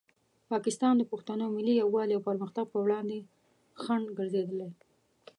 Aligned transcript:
پاکستان 0.51 0.93
د 0.97 1.03
پښتنو 1.11 1.45
ملي 1.55 1.73
یووالي 1.81 2.13
او 2.15 2.25
پرمختګ 2.29 2.65
په 2.69 2.79
وړاندې 2.85 3.17
خنډ 3.81 4.05
ګرځېدلی. 4.17 4.69